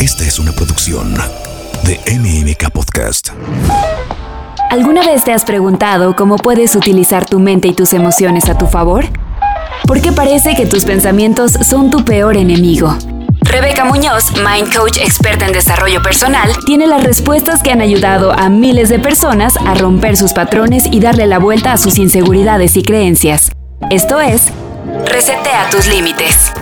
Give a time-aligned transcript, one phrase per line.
[0.00, 1.14] Esta es una producción
[1.84, 3.28] de MMK Podcast.
[4.70, 8.66] ¿Alguna vez te has preguntado cómo puedes utilizar tu mente y tus emociones a tu
[8.66, 9.04] favor?
[9.84, 12.96] Porque parece que tus pensamientos son tu peor enemigo.
[13.42, 18.48] Rebeca Muñoz, Mind Coach experta en desarrollo personal, tiene las respuestas que han ayudado a
[18.48, 22.82] miles de personas a romper sus patrones y darle la vuelta a sus inseguridades y
[22.82, 23.50] creencias.
[23.90, 24.44] Esto es,
[25.04, 26.52] Resetea tus límites.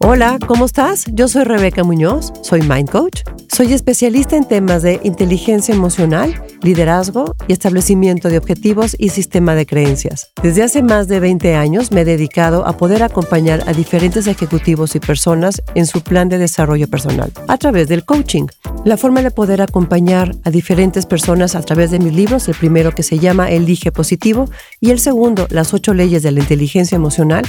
[0.00, 1.06] Hola, ¿cómo estás?
[1.12, 7.34] Yo soy Rebeca Muñoz, soy Mind Coach, soy especialista en temas de inteligencia emocional, liderazgo
[7.46, 10.32] y establecimiento de objetivos y sistema de creencias.
[10.42, 14.94] Desde hace más de 20 años me he dedicado a poder acompañar a diferentes ejecutivos
[14.94, 18.46] y personas en su plan de desarrollo personal a través del coaching.
[18.84, 22.92] La forma de poder acompañar a diferentes personas a través de mis libros, el primero
[22.92, 24.48] que se llama Elige Positivo
[24.80, 27.44] y el segundo, Las ocho leyes de la inteligencia emocional,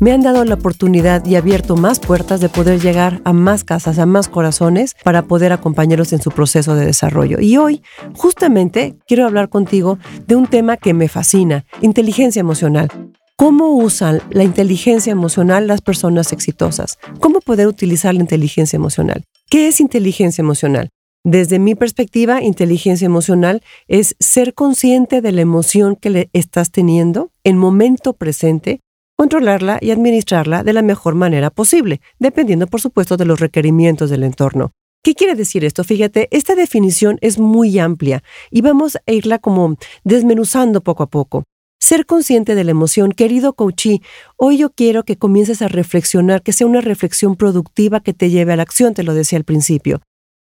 [0.00, 3.98] me han dado la oportunidad y abierto más puertas de poder llegar a más casas,
[3.98, 7.40] a más corazones para poder acompañarlos en su proceso de desarrollo.
[7.40, 7.82] Y hoy,
[8.48, 12.88] justamente, quiero hablar contigo de un tema que me fascina, inteligencia emocional.
[13.36, 16.98] ¿Cómo usan la inteligencia emocional las personas exitosas?
[17.20, 19.22] ¿Cómo poder utilizar la inteligencia emocional?
[19.50, 20.88] ¿Qué es inteligencia emocional?
[21.24, 27.30] Desde mi perspectiva, inteligencia emocional es ser consciente de la emoción que le estás teniendo
[27.44, 28.80] en momento presente
[29.18, 34.22] controlarla y administrarla de la mejor manera posible, dependiendo por supuesto de los requerimientos del
[34.22, 34.72] entorno.
[35.02, 35.84] ¿Qué quiere decir esto?
[35.84, 41.44] Fíjate, esta definición es muy amplia y vamos a irla como desmenuzando poco a poco.
[41.80, 44.02] Ser consciente de la emoción, querido coachí,
[44.36, 48.52] hoy yo quiero que comiences a reflexionar, que sea una reflexión productiva que te lleve
[48.52, 50.02] a la acción, te lo decía al principio.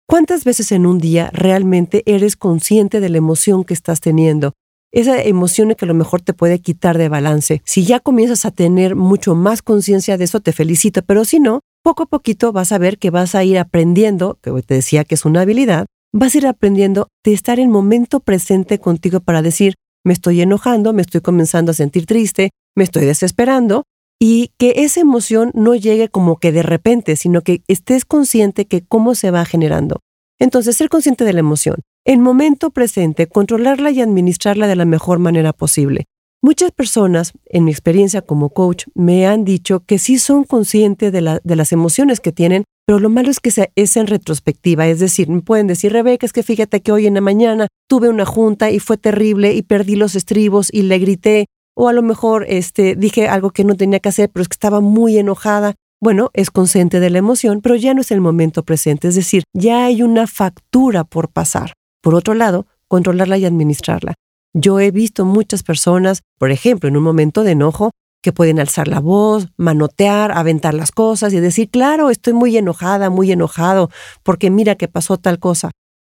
[0.06, 4.54] ¿Cuántas veces en un día realmente eres consciente de la emoción que estás teniendo?
[4.92, 7.62] esa emoción que a lo mejor te puede quitar de balance.
[7.64, 11.60] Si ya comienzas a tener mucho más conciencia de eso, te felicito, pero si no,
[11.82, 15.14] poco a poquito vas a ver que vas a ir aprendiendo, que te decía que
[15.14, 19.74] es una habilidad, vas a ir aprendiendo de estar en momento presente contigo para decir,
[20.04, 23.84] me estoy enojando, me estoy comenzando a sentir triste, me estoy desesperando,
[24.22, 28.82] y que esa emoción no llegue como que de repente, sino que estés consciente que
[28.82, 30.00] cómo se va generando.
[30.38, 31.76] Entonces, ser consciente de la emoción.
[32.04, 36.06] En momento presente, controlarla y administrarla de la mejor manera posible.
[36.42, 41.20] Muchas personas, en mi experiencia como coach, me han dicho que sí son conscientes de,
[41.20, 44.86] las emociones que tienen, pero lo malo es que es en retrospectiva.
[44.86, 48.08] Es decir, me pueden decir, Rebeca, es que fíjate que hoy en la mañana tuve
[48.08, 51.46] una junta y fue terrible y perdí los estribos y le grité.
[51.76, 54.54] O a lo mejor este, dije algo que no tenía que hacer, pero es que
[54.54, 55.74] estaba muy enojada.
[56.00, 59.08] Bueno, es consciente de la emoción, pero ya no es el momento presente.
[59.08, 61.74] Es decir, ya hay una factura por pasar.
[62.00, 64.14] Por otro lado, controlarla y administrarla.
[64.52, 68.88] Yo he visto muchas personas, por ejemplo, en un momento de enojo, que pueden alzar
[68.88, 73.90] la voz, manotear, aventar las cosas y decir, claro, estoy muy enojada, muy enojado,
[74.22, 75.70] porque mira que pasó tal cosa.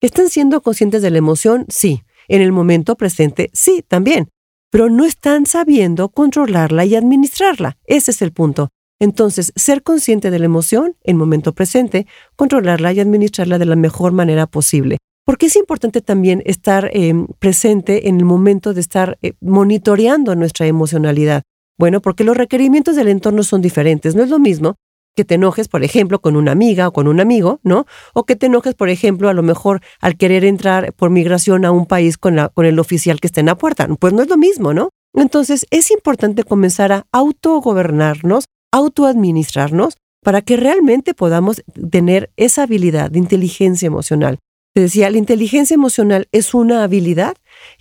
[0.01, 1.67] ¿Están siendo conscientes de la emoción?
[1.69, 2.03] Sí.
[2.29, 4.29] En el momento presente, sí, también.
[4.71, 7.77] Pero no están sabiendo controlarla y administrarla.
[7.85, 8.69] Ese es el punto.
[9.01, 14.13] Entonces, ser consciente de la emoción en momento presente, controlarla y administrarla de la mejor
[14.13, 14.99] manera posible.
[15.31, 20.67] Porque es importante también estar em, presente en el momento de estar eh, monitoreando nuestra
[20.67, 21.45] emocionalidad.
[21.79, 24.17] Bueno, porque los requerimientos del entorno son diferentes.
[24.17, 24.75] No es lo mismo
[25.15, 27.87] que te enojes, por ejemplo, con una amiga o con un amigo, ¿no?
[28.13, 31.71] O que te enojes, por ejemplo, a lo mejor al querer entrar por migración a
[31.71, 33.87] un país con, con el oficial que está en la puerta.
[34.01, 34.89] Pues no es lo mismo, ¿no?
[35.15, 43.21] Entonces es importante comenzar a autogobernarnos, autoadministrarnos, para que realmente podamos tener esa habilidad de
[43.21, 44.41] inteligencia emocional.
[44.73, 47.37] Te decía, la inteligencia emocional es una habilidad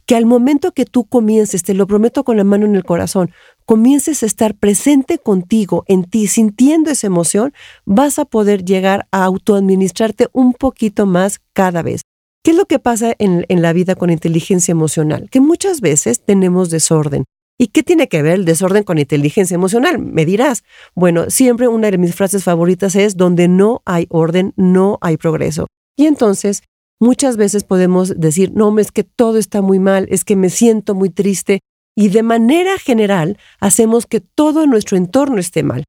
[0.07, 3.29] que al momento que tú comiences, te lo prometo con la mano en el corazón,
[3.65, 7.53] comiences a estar presente contigo, en ti, sintiendo esa emoción,
[7.85, 12.01] vas a poder llegar a autoadministrarte un poquito más cada vez.
[12.43, 15.29] ¿Qué es lo que pasa en, en la vida con inteligencia emocional?
[15.29, 17.25] Que muchas veces tenemos desorden.
[17.59, 19.99] ¿Y qué tiene que ver el desorden con inteligencia emocional?
[19.99, 20.63] Me dirás.
[20.95, 25.67] Bueno, siempre una de mis frases favoritas es, donde no hay orden, no hay progreso.
[25.97, 26.63] Y entonces
[26.99, 30.95] Muchas veces podemos decir, no, es que todo está muy mal, es que me siento
[30.95, 31.61] muy triste,
[31.95, 35.85] y de manera general hacemos que todo nuestro entorno esté mal.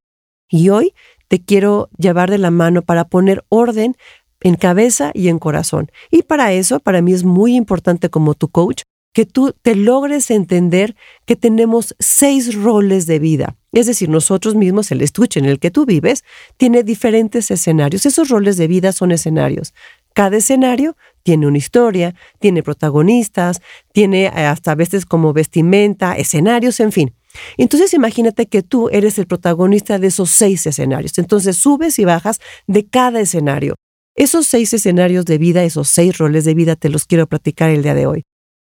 [0.48, 0.94] Y hoy
[1.28, 3.96] te quiero llevar de la mano para poner orden
[4.40, 5.90] en cabeza y en corazón.
[6.10, 8.82] Y para eso, para mí es muy importante como tu coach,
[9.12, 10.96] que tú te logres entender
[11.26, 13.56] que tenemos seis roles de vida.
[13.72, 16.24] Es decir, nosotros mismos, el estuche en el que tú vives,
[16.56, 18.06] tiene diferentes escenarios.
[18.06, 19.74] Esos roles de vida son escenarios.
[20.14, 23.60] Cada escenario tiene una historia, tiene protagonistas,
[23.92, 27.14] tiene eh, hasta veces como vestimenta, escenarios, en fin.
[27.56, 31.16] Entonces imagínate que tú eres el protagonista de esos seis escenarios.
[31.18, 33.76] Entonces subes y bajas de cada escenario.
[34.16, 37.82] Esos seis escenarios de vida, esos seis roles de vida, te los quiero platicar el
[37.82, 38.22] día de hoy.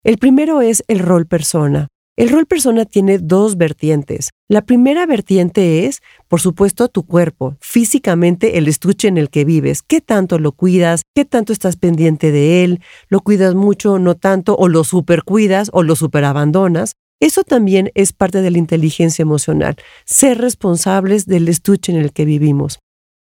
[0.03, 1.87] El primero es el rol persona.
[2.17, 4.31] El rol persona tiene dos vertientes.
[4.49, 9.83] La primera vertiente es, por supuesto, tu cuerpo, físicamente el estuche en el que vives.
[9.83, 11.03] ¿Qué tanto lo cuidas?
[11.13, 12.81] ¿Qué tanto estás pendiente de él?
[13.07, 14.57] ¿Lo cuidas mucho, no tanto?
[14.57, 16.93] ¿O lo supercuidas o lo superabandonas?
[17.19, 22.25] Eso también es parte de la inteligencia emocional, ser responsables del estuche en el que
[22.25, 22.79] vivimos.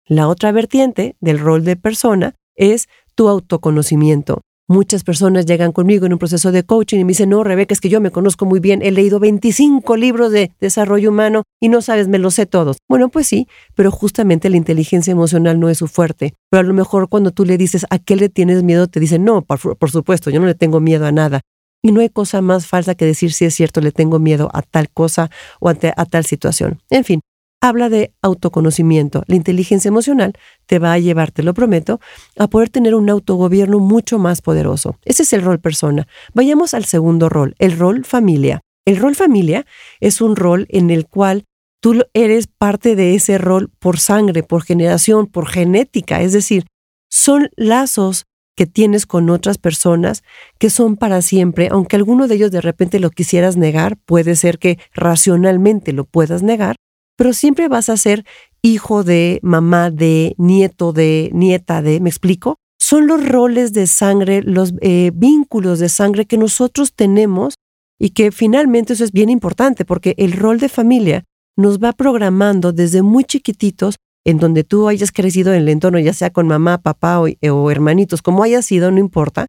[0.06, 4.44] La otra vertiente del rol de persona es tu autoconocimiento.
[4.70, 7.80] Muchas personas llegan conmigo en un proceso de coaching y me dicen, no, Rebeca, es
[7.80, 11.82] que yo me conozco muy bien, he leído 25 libros de desarrollo humano y no
[11.82, 12.76] sabes, me los sé todos.
[12.90, 16.34] Bueno, pues sí, pero justamente la inteligencia emocional no es su fuerte.
[16.50, 18.88] Pero a lo mejor cuando tú le dices, ¿a qué le tienes miedo?
[18.88, 21.40] Te dicen, no, por, supuesto, yo no le tengo miedo a nada.
[21.82, 24.64] Y no hay cosa más falsa que decir si es cierto, le tengo miedo a
[24.64, 25.32] tal cosa
[25.62, 26.82] o a tal situación.
[26.90, 27.22] En fin,
[27.62, 29.24] habla de autoconocimiento.
[29.28, 30.34] La inteligencia emocional
[30.66, 32.00] te va a llevar, te lo prometo,
[32.38, 34.98] a poder tener un autogobierno mucho más poderoso.
[35.06, 36.08] Ese es el rol persona.
[36.34, 38.62] Vayamos al segundo rol, el rol familia.
[38.86, 39.66] El rol familia
[40.00, 41.46] es un rol en el cual
[41.82, 46.66] tú eres parte de ese rol por sangre, por generación, por genética, es decir,
[47.10, 48.26] son lazos
[48.56, 50.24] que tienes con otras personas
[50.58, 54.58] que son para siempre, aunque alguno de ellos de repente lo quisieras negar, puede ser
[54.58, 56.76] que racionalmente lo puedas negar,
[57.18, 58.26] pero siempre vas a ser
[58.62, 62.56] hijo de, mamá de, nieto de, nieta de, ¿me explico?
[62.80, 67.56] Son los roles de sangre, los eh, vínculos de sangre que nosotros tenemos
[68.00, 71.24] y que finalmente eso es bien importante porque el rol de familia
[71.58, 76.14] nos va programando desde muy chiquititos en donde tú hayas crecido en el entorno, ya
[76.14, 79.48] sea con mamá, papá o, o hermanitos, como haya sido, no importa,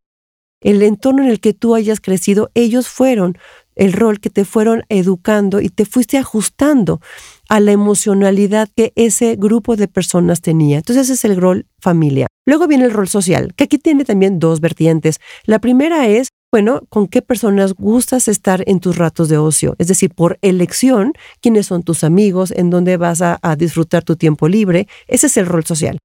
[0.61, 3.37] el entorno en el que tú hayas crecido, ellos fueron
[3.79, 7.01] el rol que te fueron educando y te fuiste ajustando
[7.49, 10.77] a la emocionalidad que ese grupo de personas tenía.
[10.79, 12.27] Entonces ese es el rol familia.
[12.47, 15.19] Luego viene el rol social, que aquí tiene también dos vertientes.
[15.45, 19.89] La primera es, bueno, con qué personas gustas estar en tus ratos de ocio, es
[19.89, 24.49] decir, por elección, quiénes son tus amigos, en dónde vas a, a disfrutar tu tiempo
[24.49, 24.87] libre.
[25.07, 25.99] Ese es el rol social.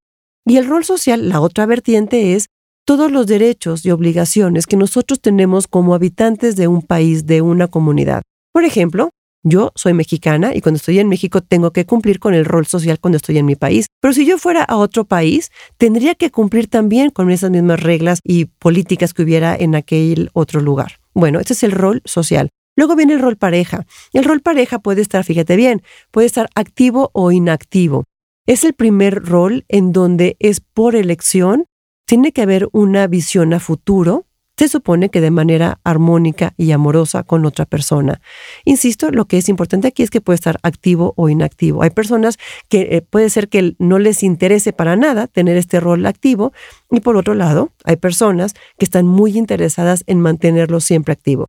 [0.45, 2.47] Y el rol social, la otra vertiente es
[2.85, 7.67] todos los derechos y obligaciones que nosotros tenemos como habitantes de un país, de una
[7.67, 8.23] comunidad.
[8.51, 9.09] Por ejemplo,
[9.43, 12.99] yo soy mexicana y cuando estoy en México tengo que cumplir con el rol social
[12.99, 13.87] cuando estoy en mi país.
[14.01, 18.19] Pero si yo fuera a otro país, tendría que cumplir también con esas mismas reglas
[18.23, 20.99] y políticas que hubiera en aquel otro lugar.
[21.13, 22.49] Bueno, ese es el rol social.
[22.75, 23.85] Luego viene el rol pareja.
[24.13, 28.05] El rol pareja puede estar, fíjate bien, puede estar activo o inactivo.
[28.47, 31.65] Es el primer rol en donde es por elección
[32.05, 34.25] tiene que haber una visión a futuro,
[34.63, 38.21] se supone que de manera armónica y amorosa con otra persona.
[38.63, 41.83] Insisto, lo que es importante aquí es que puede estar activo o inactivo.
[41.83, 42.37] Hay personas
[42.69, 46.53] que eh, puede ser que no les interese para nada tener este rol activo
[46.89, 51.47] y por otro lado, hay personas que están muy interesadas en mantenerlo siempre activo.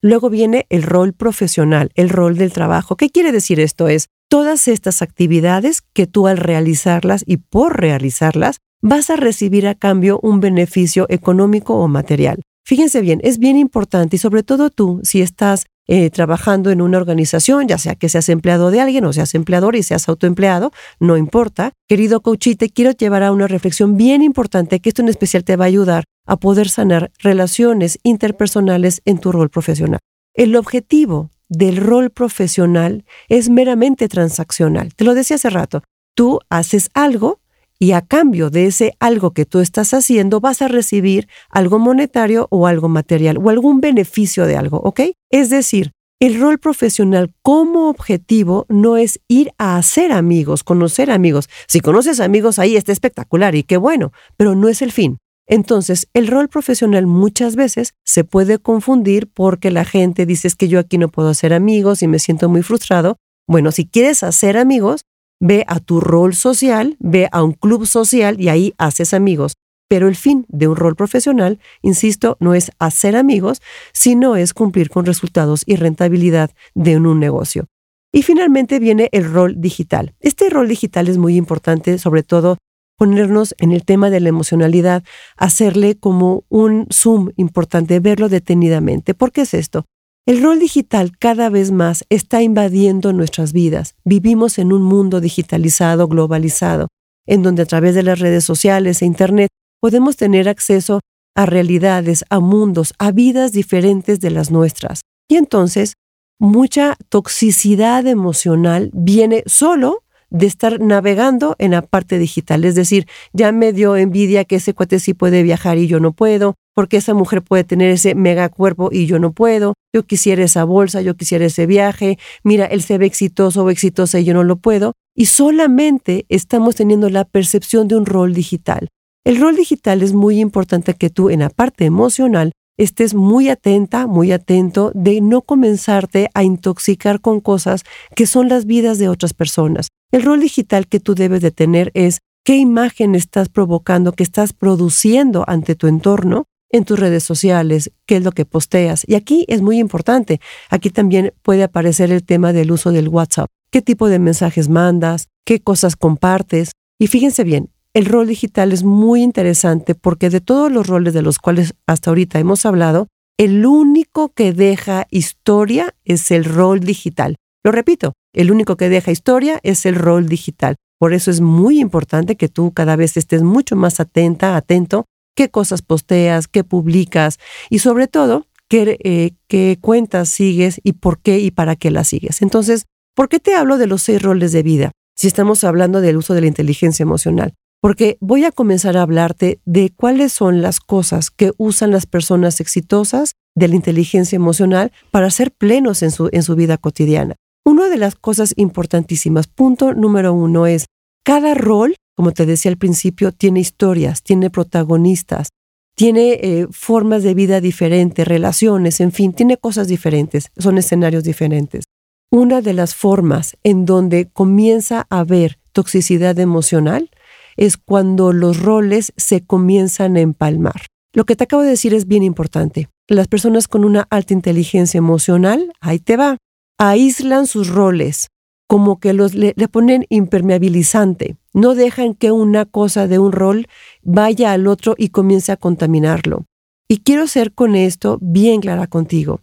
[0.00, 2.96] Luego viene el rol profesional, el rol del trabajo.
[2.96, 3.88] ¿Qué quiere decir esto?
[3.88, 9.74] Es todas estas actividades que tú al realizarlas y por realizarlas vas a recibir a
[9.74, 12.40] cambio un beneficio económico o material.
[12.66, 16.96] Fíjense bien, es bien importante y sobre todo tú, si estás eh, trabajando en una
[16.96, 21.18] organización, ya sea que seas empleado de alguien o seas empleador y seas autoempleado, no
[21.18, 21.72] importa.
[21.86, 25.56] Querido coach, te quiero llevar a una reflexión bien importante que esto en especial te
[25.56, 30.00] va a ayudar a poder sanar relaciones interpersonales en tu rol profesional.
[30.32, 34.94] El objetivo del rol profesional es meramente transaccional.
[34.94, 35.82] Te lo decía hace rato.
[36.14, 37.40] Tú haces algo
[37.78, 42.46] y a cambio de ese algo que tú estás haciendo vas a recibir algo monetario
[42.50, 45.00] o algo material o algún beneficio de algo, ¿ok?
[45.30, 51.50] Es decir, el rol profesional como objetivo no es ir a hacer amigos, conocer amigos.
[51.66, 55.18] Si conoces amigos ahí está espectacular y qué bueno, pero no es el fin.
[55.46, 60.78] Entonces, el rol profesional muchas veces se puede confundir porque la gente dice que yo
[60.78, 63.18] aquí no puedo hacer amigos y me siento muy frustrado.
[63.46, 65.04] Bueno, si quieres hacer amigos,
[65.44, 69.52] ve a tu rol social, ve a un club social y ahí haces amigos.
[69.90, 73.60] Pero el fin de un rol profesional, insisto, no es hacer amigos,
[73.92, 77.66] sino es cumplir con resultados y rentabilidad de un negocio.
[78.10, 80.14] Y finalmente viene el rol digital.
[80.20, 82.56] Este rol digital es muy importante, sobre todo
[82.96, 85.04] ponernos en el tema de la emocionalidad,
[85.36, 89.12] hacerle como un zoom importante, verlo detenidamente.
[89.12, 89.84] ¿Por qué es esto?
[90.26, 93.94] El rol digital cada vez más está invadiendo nuestras vidas.
[94.04, 96.88] Vivimos en un mundo digitalizado, globalizado,
[97.26, 99.50] en donde a través de las redes sociales e Internet
[99.80, 101.00] podemos tener acceso
[101.36, 105.02] a realidades, a mundos, a vidas diferentes de las nuestras.
[105.28, 105.92] Y entonces,
[106.40, 110.03] mucha toxicidad emocional viene solo
[110.34, 112.64] de estar navegando en la parte digital.
[112.64, 116.12] Es decir, ya me dio envidia que ese cuate sí puede viajar y yo no
[116.12, 119.74] puedo, porque esa mujer puede tener ese mega cuerpo y yo no puedo.
[119.94, 122.18] Yo quisiera esa bolsa, yo quisiera ese viaje.
[122.42, 124.94] Mira, él se ve exitoso o exitosa y yo no lo puedo.
[125.14, 128.88] Y solamente estamos teniendo la percepción de un rol digital.
[129.24, 134.06] El rol digital es muy importante que tú en la parte emocional estés muy atenta,
[134.06, 139.34] muy atento de no comenzarte a intoxicar con cosas que son las vidas de otras
[139.34, 139.88] personas.
[140.12, 144.52] El rol digital que tú debes de tener es qué imagen estás provocando, qué estás
[144.52, 149.04] produciendo ante tu entorno en tus redes sociales, qué es lo que posteas.
[149.06, 150.40] Y aquí es muy importante.
[150.70, 153.48] Aquí también puede aparecer el tema del uso del WhatsApp.
[153.70, 155.28] ¿Qué tipo de mensajes mandas?
[155.44, 156.72] ¿Qué cosas compartes?
[156.98, 161.22] Y fíjense bien, el rol digital es muy interesante porque de todos los roles de
[161.22, 163.06] los cuales hasta ahorita hemos hablado,
[163.38, 167.36] el único que deja historia es el rol digital.
[167.64, 170.74] Lo repito, el único que deja historia es el rol digital.
[170.98, 175.48] Por eso es muy importante que tú cada vez estés mucho más atenta, atento, qué
[175.48, 177.38] cosas posteas, qué publicas
[177.70, 182.08] y sobre todo qué, eh, qué cuentas sigues y por qué y para qué las
[182.08, 182.42] sigues.
[182.42, 184.90] Entonces, ¿por qué te hablo de los seis roles de vida?
[185.16, 189.60] Si estamos hablando del uso de la inteligencia emocional porque voy a comenzar a hablarte
[189.66, 195.30] de cuáles son las cosas que usan las personas exitosas de la inteligencia emocional para
[195.30, 197.36] ser plenos en su, en su vida cotidiana.
[197.62, 200.86] Una de las cosas importantísimas, punto número uno, es
[201.26, 205.50] cada rol, como te decía al principio, tiene historias, tiene protagonistas,
[205.94, 211.84] tiene eh, formas de vida diferentes, relaciones, en fin, tiene cosas diferentes, son escenarios diferentes.
[212.32, 217.10] Una de las formas en donde comienza a haber toxicidad emocional
[217.56, 220.86] es cuando los roles se comienzan a empalmar.
[221.12, 222.88] Lo que te acabo de decir es bien importante.
[223.08, 226.38] Las personas con una alta inteligencia emocional, ahí te va,
[226.78, 228.28] aíslan sus roles,
[228.66, 231.36] como que los le, ponen impermeabilizante.
[231.52, 233.66] No dejan que una cosa de un rol
[234.02, 236.46] vaya al otro y comience a contaminarlo.
[236.88, 239.40] Y quiero ser con esto bien clara contigo.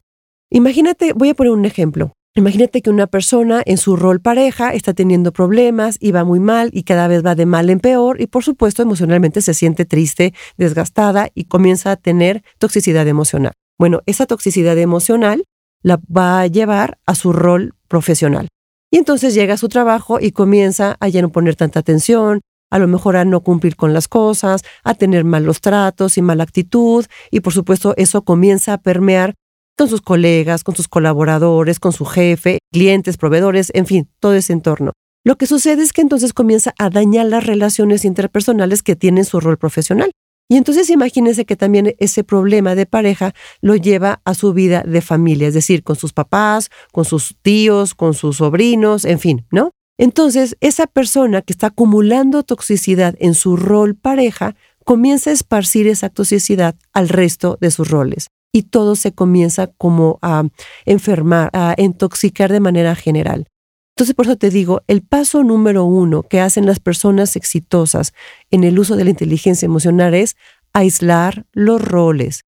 [0.50, 2.12] Imagínate, voy a poner un ejemplo.
[2.34, 6.70] Imagínate que una persona en su rol pareja está teniendo problemas y va muy mal
[6.72, 10.34] y cada vez va de mal en peor y por supuesto emocionalmente se siente triste,
[10.56, 13.52] desgastada y comienza a tener toxicidad emocional.
[13.78, 15.44] Bueno, esa toxicidad emocional
[15.84, 18.48] la va a llevar a su rol profesional.
[18.92, 22.80] Y entonces llega a su trabajo y comienza a ya no poner tanta atención, a
[22.80, 27.06] lo mejor a no cumplir con las cosas, a tener malos tratos y mala actitud,
[27.30, 29.34] y por supuesto eso comienza a permear
[29.82, 34.54] con sus colegas, con sus colaboradores, con su jefe, clientes, proveedores, en fin, todo ese
[34.54, 34.92] entorno.
[35.26, 39.40] Lo que sucede es que entonces comienza a dañar las relaciones interpersonales que tienen su
[39.40, 40.12] rol profesional.
[40.48, 45.02] Y entonces imagínense que también ese problema de pareja lo lleva a su vida de
[45.02, 49.72] familia, es decir, con sus papás, con sus tíos, con sus sobrinos, en fin, ¿no?
[49.98, 56.10] Entonces, esa persona que está acumulando toxicidad en su rol pareja comienza a esparcir esa
[56.10, 60.44] toxicidad al resto de sus roles y todo se comienza como a
[60.86, 63.48] enfermar, a intoxicar de manera general.
[63.96, 68.14] Entonces, por eso te digo, el paso número uno que hacen las personas exitosas
[68.50, 70.36] en el uso de la inteligencia emocional es
[70.74, 72.42] aislar los roles.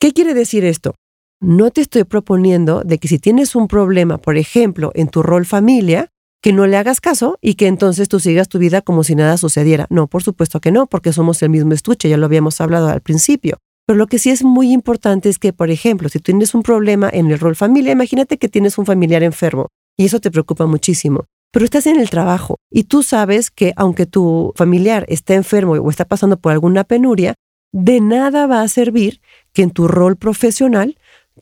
[0.00, 0.94] ¿Qué quiere decir esto?
[1.40, 5.46] No te estoy proponiendo de que si tienes un problema, por ejemplo, en tu rol
[5.46, 6.10] familia,
[6.42, 9.36] que no le hagas caso y que entonces tú sigas tu vida como si nada
[9.36, 9.86] sucediera.
[9.90, 13.00] No, por supuesto que no, porque somos el mismo estuche, ya lo habíamos hablado al
[13.00, 13.58] principio.
[13.86, 17.10] Pero lo que sí es muy importante es que, por ejemplo, si tienes un problema
[17.12, 21.24] en el rol familia, imagínate que tienes un familiar enfermo y eso te preocupa muchísimo.
[21.52, 25.90] Pero estás en el trabajo y tú sabes que aunque tu familiar esté enfermo o
[25.90, 27.34] está pasando por alguna penuria,
[27.72, 29.20] de nada va a servir
[29.52, 30.96] que en tu rol profesional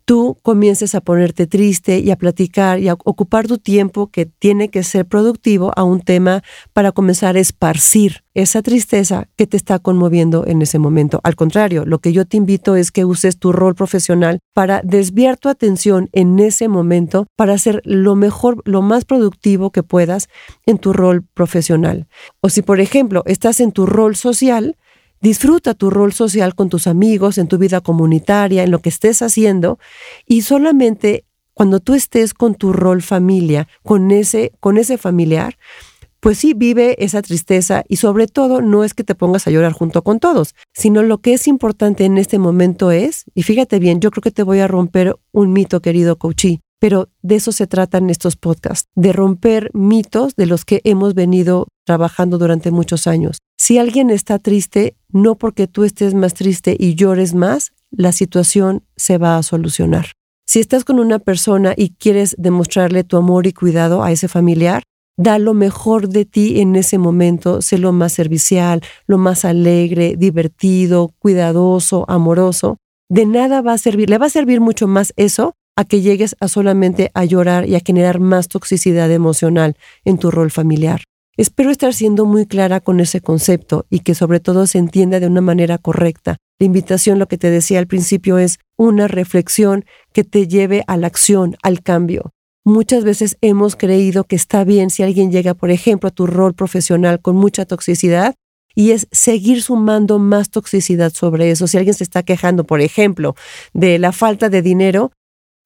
[0.05, 4.69] tú comiences a ponerte triste y a platicar y a ocupar tu tiempo que tiene
[4.69, 6.43] que ser productivo a un tema
[6.73, 11.21] para comenzar a esparcir esa tristeza que te está conmoviendo en ese momento.
[11.25, 15.37] Al contrario, lo que yo te invito es que uses tu rol profesional para desviar
[15.37, 20.29] tu atención en ese momento para ser lo mejor, lo más productivo que puedas
[20.67, 22.07] en tu rol profesional.
[22.41, 24.77] O si, por ejemplo, estás en tu rol social,
[25.21, 29.21] Disfruta tu rol social con tus amigos, en tu vida comunitaria, en lo que estés
[29.21, 29.79] haciendo
[30.27, 35.59] y solamente cuando tú estés con tu rol familia, con ese, con ese familiar,
[36.21, 39.73] pues sí vive esa tristeza y sobre todo no es que te pongas a llorar
[39.73, 44.01] junto con todos, sino lo que es importante en este momento es, y fíjate bien,
[44.01, 47.67] yo creo que te voy a romper un mito, querido Coachí, pero de eso se
[47.67, 53.39] tratan estos podcasts, de romper mitos de los que hemos venido trabajando durante muchos años.
[53.63, 58.85] Si alguien está triste, no porque tú estés más triste y llores más, la situación
[58.97, 60.13] se va a solucionar.
[60.47, 64.83] Si estás con una persona y quieres demostrarle tu amor y cuidado a ese familiar,
[65.19, 70.15] da lo mejor de ti en ese momento, sé lo más servicial, lo más alegre,
[70.17, 72.79] divertido, cuidadoso, amoroso.
[73.11, 76.35] De nada va a servir, le va a servir mucho más eso a que llegues
[76.41, 79.77] a solamente a llorar y a generar más toxicidad emocional
[80.07, 81.03] en tu rol familiar.
[81.41, 85.27] Espero estar siendo muy clara con ese concepto y que sobre todo se entienda de
[85.27, 86.37] una manera correcta.
[86.59, 90.99] La invitación, lo que te decía al principio, es una reflexión que te lleve a
[90.99, 92.35] la acción, al cambio.
[92.63, 96.53] Muchas veces hemos creído que está bien si alguien llega, por ejemplo, a tu rol
[96.53, 98.35] profesional con mucha toxicidad
[98.75, 101.67] y es seguir sumando más toxicidad sobre eso.
[101.67, 103.35] Si alguien se está quejando, por ejemplo,
[103.73, 105.11] de la falta de dinero,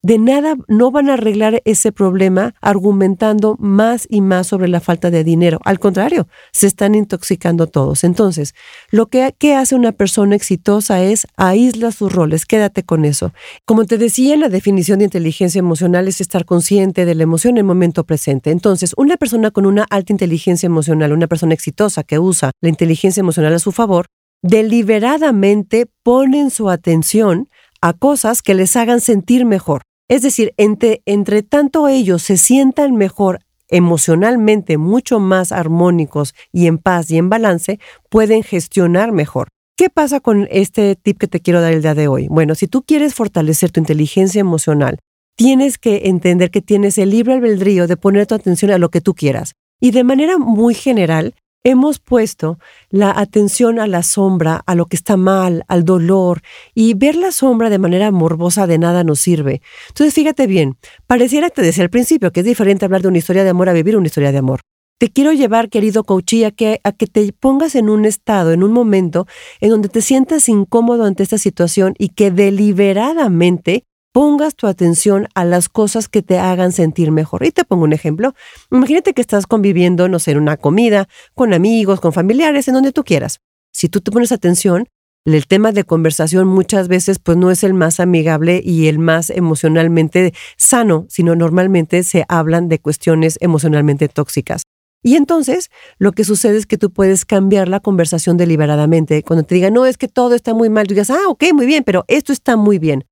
[0.05, 5.09] de nada no van a arreglar ese problema argumentando más y más sobre la falta
[5.09, 5.59] de dinero.
[5.65, 8.03] Al contrario, se están intoxicando todos.
[8.03, 8.53] Entonces,
[8.91, 13.33] lo que, hace una persona exitosa es aísla sus roles, quédate con eso.
[13.65, 17.59] Como te decía, la definición de inteligencia emocional es estar consciente de la emoción en
[17.59, 18.51] el momento presente.
[18.51, 23.21] Entonces, una persona con una alta inteligencia emocional, una persona exitosa que usa la inteligencia
[23.21, 24.05] emocional a su favor,
[24.43, 27.49] deliberadamente ponen su atención
[27.81, 29.81] a cosas que les hagan sentir mejor.
[30.07, 36.77] Es decir, entre, entre tanto ellos se sientan mejor emocionalmente, mucho más armónicos y en
[36.77, 39.47] paz y en balance, pueden gestionar mejor.
[39.75, 42.27] ¿Qué pasa con este tip que te quiero dar el día de hoy?
[42.29, 44.99] Bueno, si tú quieres fortalecer tu inteligencia emocional,
[45.35, 49.01] tienes que entender que tienes el libre albedrío de poner tu atención a lo que
[49.01, 49.53] tú quieras.
[49.81, 51.35] Y de manera muy general,
[51.65, 56.41] hemos puesto la atención a la sombra, a lo que está mal, al dolor,
[56.73, 59.61] y ver la sombra de manera morbosa de nada nos sirve.
[59.89, 63.17] Entonces, fíjate bien, pareciera que te decía al principio que es diferente hablar de una
[63.17, 64.61] historia de amor a vivir una historia de amor.
[64.97, 68.63] Te quiero llevar, querido coachí, a que, a que te pongas en un estado, en
[68.63, 69.27] un momento
[69.59, 73.83] en donde te sientas incómodo ante esta situación y que deliberadamente
[74.15, 77.45] pongas tu atención a las cosas que te hagan sentir mejor.
[77.45, 78.33] Y te pongo un ejemplo.
[78.71, 82.93] Imagínate que estás conviviendo, no sé, en una comida, con amigos, con familiares, en donde
[82.93, 83.41] tú quieras.
[83.73, 84.87] Si tú te pones atención,
[85.25, 89.31] el tema de conversación muchas veces pues no es el más amigable y el más
[89.31, 94.61] emocionalmente sano, sino normalmente se hablan de cuestiones emocionalmente tóxicas.
[95.03, 99.23] Y entonces lo que sucede es que tú puedes cambiar la conversación deliberadamente.
[99.23, 101.65] Cuando te digan, no, es que todo está muy mal, tú digas, ah, ok, muy
[101.65, 103.03] bien, pero esto está muy bien.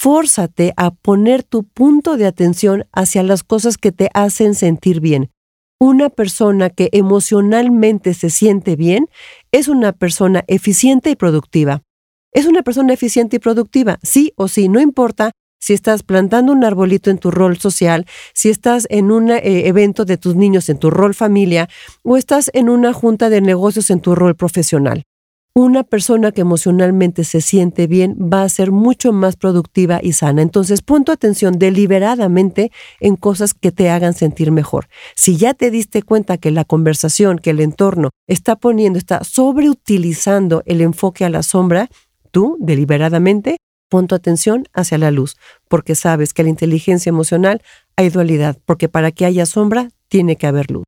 [0.00, 5.32] Fórzate a poner tu punto de atención hacia las cosas que te hacen sentir bien.
[5.80, 9.08] Una persona que emocionalmente se siente bien
[9.50, 11.82] es una persona eficiente y productiva.
[12.32, 16.62] Es una persona eficiente y productiva, sí o sí, no importa si estás plantando un
[16.62, 20.78] arbolito en tu rol social, si estás en un eh, evento de tus niños en
[20.78, 21.68] tu rol familia
[22.04, 25.02] o estás en una junta de negocios en tu rol profesional
[25.54, 30.42] una persona que emocionalmente se siente bien va a ser mucho más productiva y sana.
[30.42, 34.88] Entonces, pon tu atención deliberadamente en cosas que te hagan sentir mejor.
[35.16, 40.62] Si ya te diste cuenta que la conversación, que el entorno está poniendo, está sobreutilizando
[40.64, 41.88] el enfoque a la sombra,
[42.30, 43.56] tú deliberadamente
[43.88, 45.36] pon tu atención hacia la luz,
[45.68, 47.62] porque sabes que la inteligencia emocional
[47.96, 50.87] hay dualidad, porque para que haya sombra tiene que haber luz.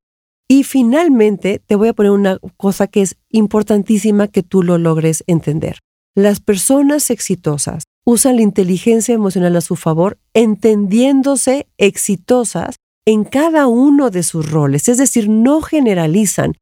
[0.53, 5.23] Y finalmente, te voy a poner una cosa que es importantísima que tú lo logres
[5.29, 5.79] entender.
[6.17, 14.11] Las personas exitosas usan la inteligencia emocional a su favor, entendiéndose exitosas en cada uno
[14.11, 16.57] de sus roles, es decir, no generalizan.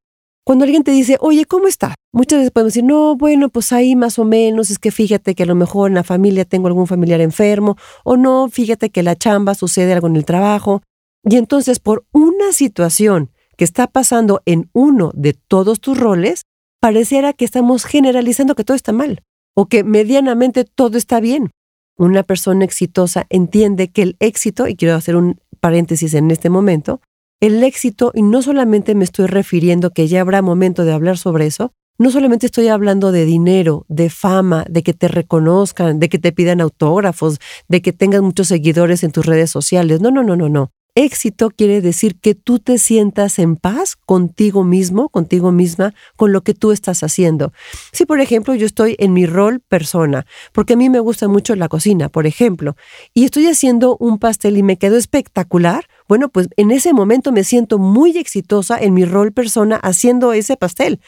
[0.45, 1.95] Cuando alguien te dice, oye, ¿cómo está?
[2.13, 5.45] Muchas veces podemos decir, no, bueno, pues ahí más o menos, es que fíjate que
[5.45, 9.17] a lo mejor en la familia tengo algún familiar enfermo, o no, fíjate que la
[9.17, 10.83] chamba sucede algo en el trabajo.
[11.25, 16.45] Y entonces, por una situación que está pasando en uno de todos tus roles,
[16.81, 19.23] pareciera que estamos generalizando que todo está mal
[19.55, 21.51] o que medianamente todo está bien.
[21.99, 27.01] Una persona exitosa entiende que el éxito, y quiero hacer un paréntesis en este momento,
[27.41, 31.47] el éxito, y no solamente me estoy refiriendo que ya habrá momento de hablar sobre
[31.47, 36.21] eso, no solamente estoy hablando de dinero, de fama, de que te reconozcan, de que
[36.21, 40.01] te pidan autógrafos, de que tengas muchos seguidores en tus redes sociales.
[40.01, 40.71] No, no, no, no, no.
[41.01, 46.43] Éxito quiere decir que tú te sientas en paz contigo mismo, contigo misma, con lo
[46.43, 47.53] que tú estás haciendo.
[47.93, 51.55] Si, por ejemplo, yo estoy en mi rol persona, porque a mí me gusta mucho
[51.55, 52.75] la cocina, por ejemplo,
[53.15, 57.45] y estoy haciendo un pastel y me quedó espectacular, bueno, pues en ese momento me
[57.45, 60.99] siento muy exitosa en mi rol persona haciendo ese pastel.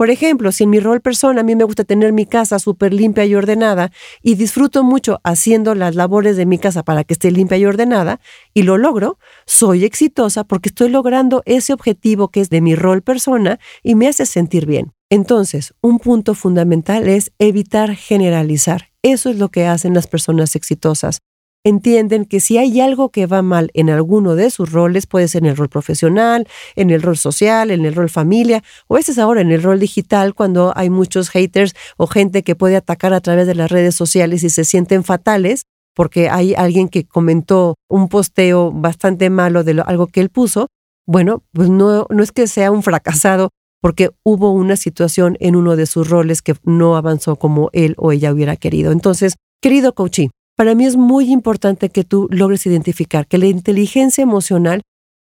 [0.00, 2.94] Por ejemplo, si en mi rol persona a mí me gusta tener mi casa súper
[2.94, 7.30] limpia y ordenada y disfruto mucho haciendo las labores de mi casa para que esté
[7.30, 8.18] limpia y ordenada
[8.54, 13.02] y lo logro, soy exitosa porque estoy logrando ese objetivo que es de mi rol
[13.02, 14.94] persona y me hace sentir bien.
[15.10, 18.88] Entonces, un punto fundamental es evitar generalizar.
[19.02, 21.20] Eso es lo que hacen las personas exitosas.
[21.64, 25.42] Entienden que si hay algo que va mal en alguno de sus roles, puede ser
[25.42, 29.18] en el rol profesional, en el rol social, en el rol familia, o a veces
[29.18, 33.20] ahora en el rol digital, cuando hay muchos haters o gente que puede atacar a
[33.20, 38.08] través de las redes sociales y se sienten fatales, porque hay alguien que comentó un
[38.08, 40.68] posteo bastante malo de algo que él puso,
[41.06, 43.50] bueno, pues no, no es que sea un fracasado
[43.82, 48.12] porque hubo una situación en uno de sus roles que no avanzó como él o
[48.12, 48.92] ella hubiera querido.
[48.92, 54.20] Entonces, querido coachí, para mí es muy importante que tú logres identificar que la inteligencia
[54.20, 54.82] emocional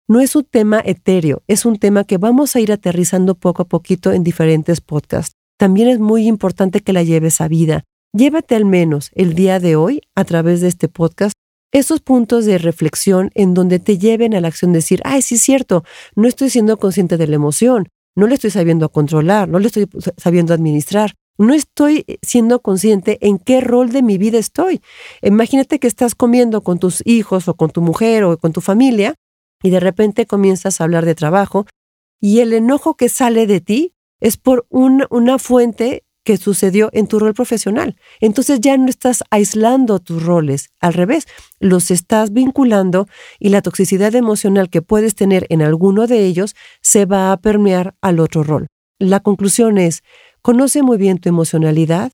[0.09, 3.69] no es un tema etéreo, es un tema que vamos a ir aterrizando poco a
[3.69, 5.35] poquito en diferentes podcasts.
[5.59, 7.85] También es muy importante que la lleves a vida.
[8.17, 11.35] Llévate al menos el día de hoy, a través de este podcast,
[11.75, 15.35] esos puntos de reflexión en donde te lleven a la acción de decir, ay, sí
[15.35, 15.85] es cierto,
[16.17, 19.91] no estoy siendo consciente de la emoción, no le estoy sabiendo controlar, no le estoy
[20.17, 24.81] sabiendo administrar, no estoy siendo consciente en qué rol de mi vida estoy.
[25.23, 29.15] Imagínate que estás comiendo con tus hijos o con tu mujer o con tu familia
[29.63, 31.67] y de repente comienzas a hablar de trabajo
[32.21, 37.19] y el enojo que sale de ti es por una fuente que sucedió en tu
[37.19, 37.97] rol profesional.
[38.21, 41.27] Entonces ya no estás aislando tus roles, al revés,
[41.59, 43.07] los estás vinculando
[43.39, 47.95] y la toxicidad emocional que puedes tener en alguno de ellos se va a permear
[48.03, 48.67] al otro rol.
[48.99, 50.03] La conclusión es,
[50.49, 52.11] conoce muy bien tu emocionalidad,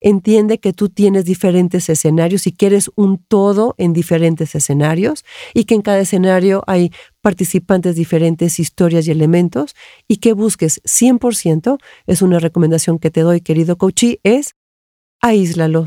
[0.00, 5.64] entiende que tú tienes diferentes escenarios y que eres un todo en diferentes escenarios y
[5.64, 9.76] que en cada escenario hay participantes diferentes, historias y elementos
[10.08, 14.54] y que busques 100%, es una recomendación que te doy, querido coachí, es
[15.20, 15.84] aíslalo.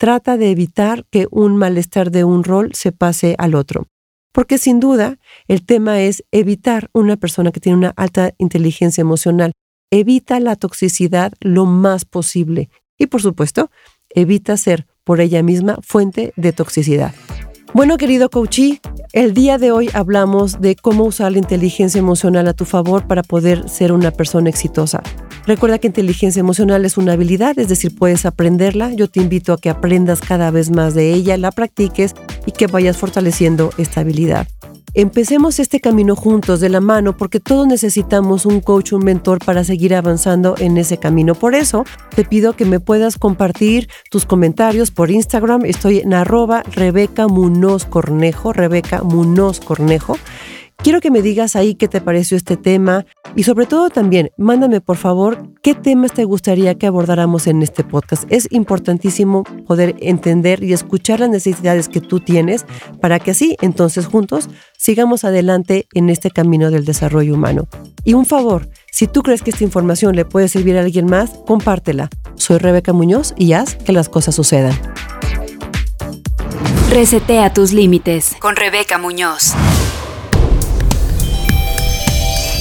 [0.00, 3.86] Trata de evitar que un malestar de un rol se pase al otro.
[4.32, 9.52] Porque sin duda el tema es evitar una persona que tiene una alta inteligencia emocional.
[9.94, 13.70] Evita la toxicidad lo más posible y por supuesto,
[14.10, 17.14] evita ser por ella misma fuente de toxicidad.
[17.74, 18.80] Bueno, querido coachí,
[19.12, 23.22] el día de hoy hablamos de cómo usar la inteligencia emocional a tu favor para
[23.22, 25.00] poder ser una persona exitosa.
[25.46, 28.92] Recuerda que inteligencia emocional es una habilidad, es decir, puedes aprenderla.
[28.94, 32.66] Yo te invito a que aprendas cada vez más de ella, la practiques y que
[32.66, 34.48] vayas fortaleciendo esta habilidad.
[34.96, 39.64] Empecemos este camino juntos de la mano porque todos necesitamos un coach, un mentor para
[39.64, 41.34] seguir avanzando en ese camino.
[41.34, 45.64] Por eso te pido que me puedas compartir tus comentarios por Instagram.
[45.64, 50.16] Estoy en arroba Rebeca Munoz Cornejo, Rebeca Munoz Cornejo.
[50.76, 54.80] Quiero que me digas ahí qué te pareció este tema y sobre todo también mándame
[54.80, 58.24] por favor qué temas te gustaría que abordáramos en este podcast.
[58.28, 62.66] Es importantísimo poder entender y escuchar las necesidades que tú tienes
[63.00, 67.66] para que así entonces juntos sigamos adelante en este camino del desarrollo humano.
[68.04, 71.30] Y un favor, si tú crees que esta información le puede servir a alguien más,
[71.46, 72.10] compártela.
[72.34, 74.78] Soy Rebeca Muñoz y haz que las cosas sucedan.
[76.90, 79.54] Resetea tus límites con Rebeca Muñoz.